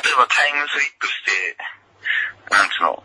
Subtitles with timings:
[0.00, 1.56] 例えばタイムスリップして、
[2.48, 3.02] なんつうの、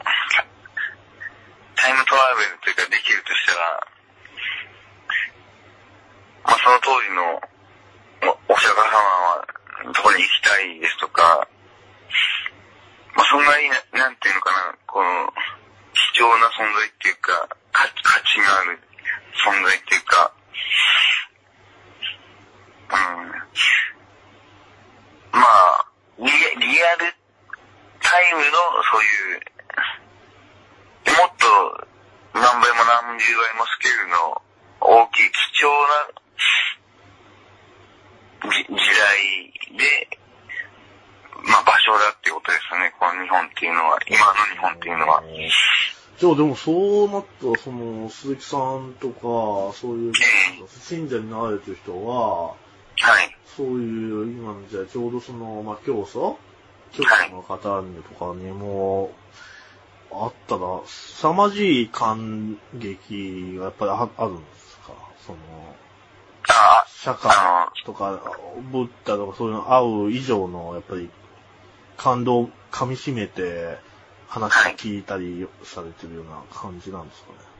[1.75, 3.83] タイムトラベルというかできるとしたら、
[6.47, 7.41] まあその当時の
[8.47, 9.45] お釈迦様は
[9.91, 11.47] どこに行きたいですとか、
[13.15, 15.33] まあそんなにな、なんていうのかな、この、
[16.15, 18.79] 貴重な存在っていうか、価価値がある
[19.35, 20.31] 存在っていうか、
[22.87, 23.35] うん。
[25.35, 27.13] まあ、リアル
[28.01, 28.51] タイムの
[28.91, 29.41] そういう、
[31.17, 31.87] もっと
[32.33, 34.41] 何倍も何十倍もスケールの
[34.81, 36.25] 大きい貴重な
[38.51, 40.09] じ時代で、
[41.49, 45.23] まあ場所だっていうことですよね、この日本っていうのは、今の日本っていうのは。
[46.17, 50.13] じゃあでもそうなったら、その、鈴木さんとか、そういう、
[50.69, 52.55] 信者になられてる人は、は
[53.21, 53.37] い。
[53.57, 56.39] そういう、今のじゃあちょうどその、まあ、教祖
[56.95, 59.11] 教祖の方とかにも、
[60.11, 64.93] あったら、凄まじい感激がやっぱりあるんですか？
[65.25, 65.37] その、
[66.47, 68.21] あ釈迦とか、
[68.71, 71.09] ブッダとかそういうの会う以上の、やっぱり、
[71.97, 73.77] 感動を噛み締めて、
[74.27, 77.54] 話を聞いたりされてるような感じなんですかね？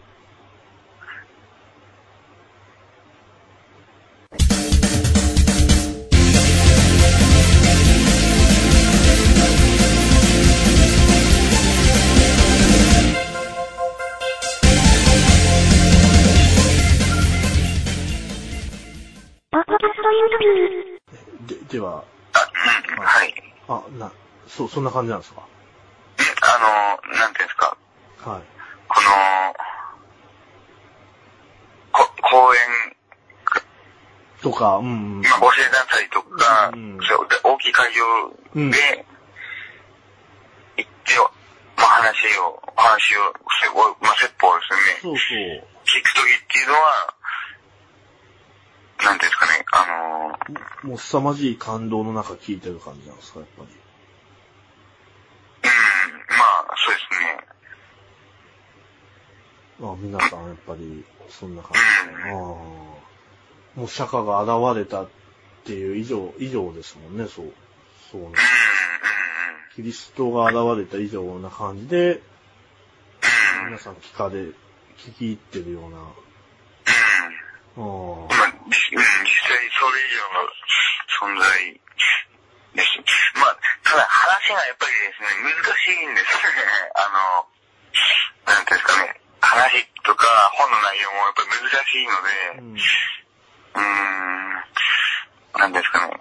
[21.47, 22.51] で、では、あ、
[22.97, 23.33] うん、はい。
[23.67, 24.11] あ、な、
[24.47, 25.41] そう、そんな感じなんですか？
[26.41, 27.77] あの、なんていうんですか、
[28.25, 28.43] はい。
[28.87, 29.55] この、
[31.91, 32.61] こ公演、
[34.41, 35.21] とか、うん、うん。
[35.21, 38.01] まあ、ご生団祭とか、うんそうで大きい会場
[38.55, 38.77] うんで、
[40.77, 41.17] 行って、
[41.77, 43.33] まあ、話を、お話を、
[44.01, 45.67] まあ、説法をですね、そうそう。
[45.85, 47.13] 聞くときっていうのは、
[49.03, 49.64] なんていうんですかね、
[50.83, 53.69] もう凄まじい感動の中聞いてる感じなんですか、やっぱり。
[55.63, 57.47] うん、まあ、そうですね。
[59.81, 62.31] あ皆さんやっぱり、そんな感じで。
[62.31, 62.35] ああ。
[63.75, 65.09] もう釈迦が現れたっ
[65.63, 67.53] ていう以上、以上ですもんね、そう。
[68.11, 68.35] そうね。
[69.75, 72.21] キリストが現れた以上な感じで。
[73.65, 74.53] 皆さん聞かれ、聞
[75.17, 75.97] き入ってるような。
[77.77, 78.54] ああ。
[79.65, 80.45] まあ、じうん、実際それ以上の
[81.15, 81.81] 存在
[82.75, 82.99] です。
[83.39, 86.63] まあ、ただ話がやっぱりですね、難しいんですよね。
[86.95, 87.47] あの、
[88.45, 92.77] なんていうんですかね、話とか本の内容もやっぱり難しいので、うん。
[93.75, 96.19] うーん、なんですかね。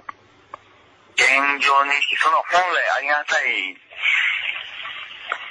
[1.15, 1.27] 現
[1.62, 3.77] 状認識、その本来ありがたい、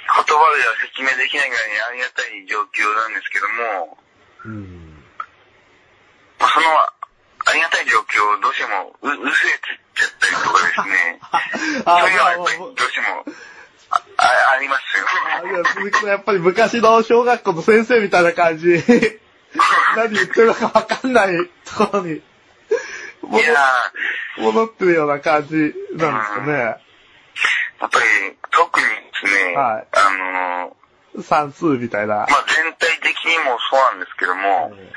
[0.04, 3.98] 言葉では説明できないぐらいにありがたい状況なんですけども、
[4.44, 5.04] うん。
[6.38, 7.68] まあ、その、ありが
[8.24, 11.18] たい状況をどうしてもう、薄れてっちゃったりとかですね。
[11.84, 13.24] あそういうのはやっぱどうしても、
[13.90, 15.06] あ、あありますよ。
[15.42, 18.82] あ、いや、鈴木さんやっぱり昔の小学校の先生みたいな感じ。
[19.96, 22.22] 何言ってるのかわかんないところに、
[23.22, 23.54] 戻いや
[24.38, 26.52] 戻ってるような感じなんですかね。
[26.52, 26.78] ーや
[27.86, 30.84] っぱり特にですね、はいあのー
[31.22, 32.16] 算数みたいな。
[32.16, 34.90] まあ、全体的にもそうなんですけども、うん。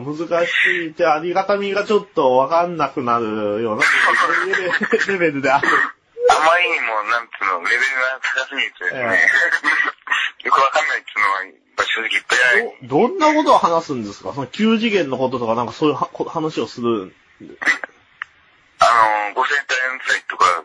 [0.00, 0.16] 難
[0.46, 3.82] しいってありがたみがちょっとわかんなくなるような
[4.46, 5.68] レベルレベルである。
[6.30, 9.00] あまりにも、なんつうの、レベルが高すぎてね、
[10.44, 12.72] よくわかんないっていうのは、正直いっぱいある。
[12.82, 14.32] ど、どんなことを話すんですか？
[14.32, 15.96] その9次元のこととかなんかそういう
[16.28, 17.14] 話をする。
[18.78, 19.60] あの、ご生誕
[20.06, 20.64] 祭とか、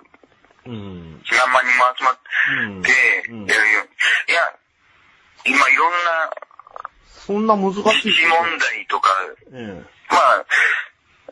[0.68, 1.24] うん。
[1.32, 2.18] 何万人も集まっ
[2.60, 2.82] うん。
[2.84, 2.92] て、
[3.30, 3.82] うんやるよ。
[4.28, 4.54] いや、
[5.46, 6.32] 今いろんな
[7.16, 9.10] そんな難しい実施問題とか、
[9.54, 10.46] えまあ、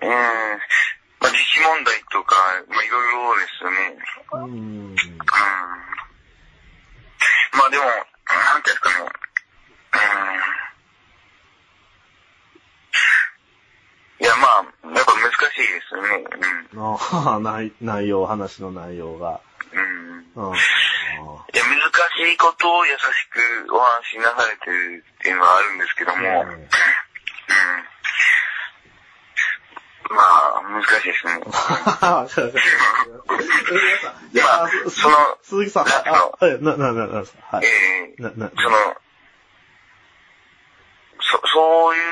[0.02, 2.36] うん、まあ実施問題とか、
[2.70, 3.78] まあいろいろですよね。
[3.92, 4.38] え。
[4.38, 4.52] うん。
[4.52, 4.96] うん。
[7.54, 7.92] まあでも、な
[8.58, 9.10] んていうんですかね。
[9.94, 10.64] うん。
[14.24, 16.24] いや、まあ、やっぱ難しいですよね。
[16.78, 19.42] ああ、内 内容、話の内容が。
[19.74, 20.50] うん。
[20.50, 20.58] うん。
[22.24, 22.30] うん。
[22.30, 22.98] いいことを優し
[23.68, 26.70] くお話しなされてるっていうのはあるんですけども、うん。
[30.10, 31.40] まあ、難しいですね。
[32.02, 32.36] まあす
[34.90, 35.90] その鈴木さん、あ、
[36.62, 37.58] な、な、な、なんですか？
[37.58, 37.66] はい。
[37.66, 37.70] え
[38.20, 38.78] えな、な、その、
[41.20, 42.04] そ、そういう、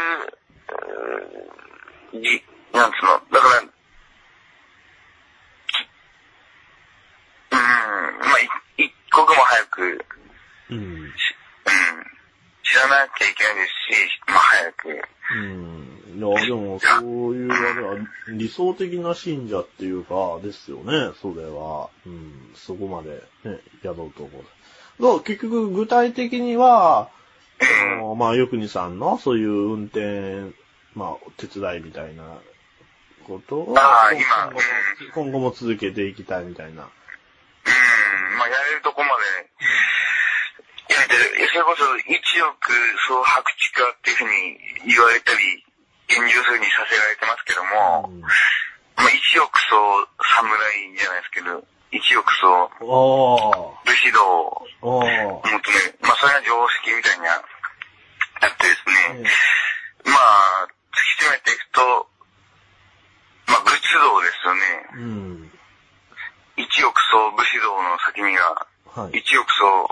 [2.13, 2.43] うーじ、
[2.73, 3.65] なんつうの、だから、き
[10.69, 10.77] うん。
[10.77, 11.13] うん、
[12.63, 15.01] 知らなきゃいけないですし、まあ早く。
[15.33, 16.01] うん。
[16.17, 17.95] いや、でも、そういう、あれは、
[18.29, 21.89] 理想的な信者っていうか、ですよね、それは。
[22.05, 22.51] うん。
[22.55, 24.43] そこまで、ね、やろうと思う。
[25.01, 27.09] だから結局、具体的には、
[27.61, 30.53] あのまあ、よくにさんの、そういう運転、
[30.95, 32.39] まあ、手伝いみたいな
[33.21, 34.59] ことを、今後も
[35.13, 36.71] 今後も続けていきたいみたいな。
[36.71, 36.77] うん、
[38.37, 39.11] まあやれるとこまで、
[41.11, 41.47] やれてる。
[41.51, 42.15] それこそ1
[42.47, 42.71] 億
[43.07, 45.63] 総白地化っていうふうに言われたり、
[46.07, 48.21] 現実風にさせられてますけども、うん
[49.01, 51.57] まあ1億総侍じゃないですけど、
[51.91, 52.69] 1億総。
[52.85, 54.21] 武士道
[54.85, 55.01] を。
[55.01, 55.97] 求める。
[56.01, 57.41] まあそれが常識みたいになっ
[58.55, 59.25] てですね、
[60.05, 61.81] えまあ、突き詰めていくと、
[63.47, 64.61] まあ仏道ですよね。
[64.91, 65.51] えうん。
[66.61, 69.17] 1億総武士道の先には、はい。
[69.17, 69.89] 1億総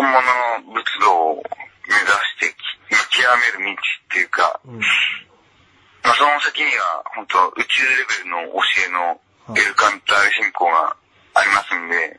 [0.00, 1.44] 本物の仏道を
[1.84, 3.20] 目指してき、極
[3.60, 4.80] める道っていうか、うん。
[4.80, 9.20] まあその先には本当宇宙レベルの教えの
[9.52, 10.96] エルカンターレ信仰が
[11.36, 12.16] ありますんで。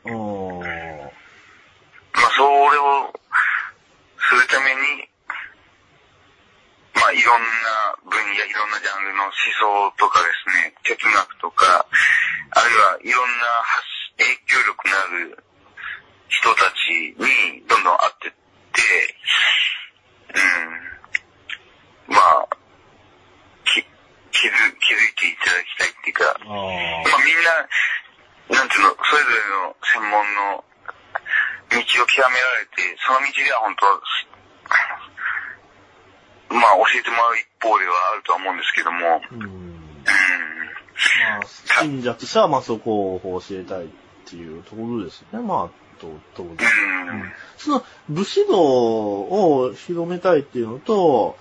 [2.14, 3.10] まあそれを
[4.30, 5.10] するために、
[6.94, 11.82] まあいろんな分野、いろんなジャンルの思想とかですね、哲学とか、
[12.54, 13.82] あるいはいろんな発
[14.22, 15.44] 影響力のある
[16.32, 18.80] 人たちにどんどん会ってって、
[22.08, 22.48] うん、まあ、
[23.68, 23.84] き、
[24.32, 26.56] 気づ、気づいていただきたいっていうか、あまあ
[27.20, 27.68] みんな、
[28.56, 29.36] なんていうの、それぞれ
[29.68, 30.24] の専門
[30.56, 30.64] の
[31.68, 33.84] 道を極められて、その道では本当、
[36.56, 39.20] まあ教えてもらう一方ではあるとは思うんですけども。
[39.30, 41.46] うん、まあ、
[41.82, 43.88] 信者としては、まあそこを教えたいっ
[44.24, 45.40] ていうところですね。
[45.40, 46.58] まあ、と、と、うん、
[47.56, 51.36] その武士道を広めたいっていうのと、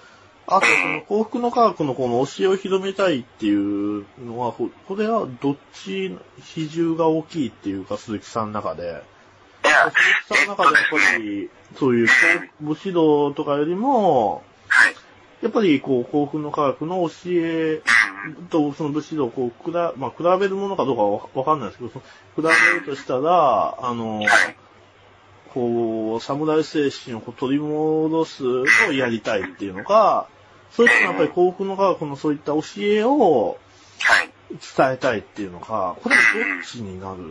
[0.47, 9.03] あとその幸福の科学のこの教えを広めたいっていうのは、これはどっち比重が大きいっていうか、鈴木さんの中で。
[9.63, 12.07] 鈴木さんの中でやっぱり、そういう
[12.59, 14.43] 武士道とかよりも、
[15.41, 17.81] やっぱりこう幸福の科学の教え
[18.49, 22.01] とその武士道をこう、くら、まあ、比べるものかどうかはわかんないですけど、比
[22.37, 22.41] べ
[22.79, 24.27] るとしたら、あの、はい。
[25.53, 30.27] こう、侍精神を取り戻すのをやりたいっていうのか、
[30.71, 33.57] それともやっぱり幸福の科学のそういった教えを
[33.99, 34.31] はい。
[34.49, 37.21] 伝えたいっていうのか、これはどっちになる？